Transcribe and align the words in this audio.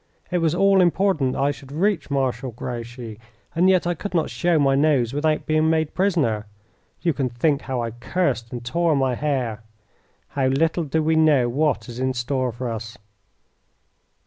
It 0.31 0.39
was 0.39 0.55
all 0.55 0.81
important 0.81 1.33
that 1.33 1.41
I 1.43 1.51
should 1.51 1.71
reach 1.71 2.09
Marshal 2.09 2.49
Grouchy, 2.49 3.19
and 3.53 3.69
yet 3.69 3.85
I 3.85 3.93
could 3.93 4.15
not 4.15 4.31
show 4.31 4.57
my 4.57 4.73
nose 4.73 5.13
without 5.13 5.45
being 5.45 5.69
made 5.69 5.93
prisoner. 5.93 6.47
You 7.03 7.13
can 7.13 7.29
think 7.29 7.61
how 7.61 7.83
I 7.83 7.91
cursed 7.91 8.51
and 8.51 8.65
tore 8.65 8.95
my 8.95 9.13
hair. 9.13 9.61
How 10.29 10.47
little 10.47 10.85
do 10.85 11.03
we 11.03 11.15
know 11.15 11.49
what 11.49 11.87
is 11.87 11.99
in 11.99 12.15
store 12.15 12.51
for 12.51 12.67
us! 12.71 12.97